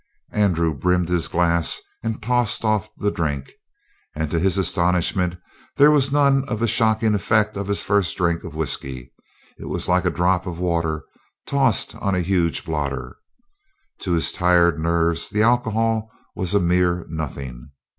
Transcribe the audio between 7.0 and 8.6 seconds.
effect of his first drink of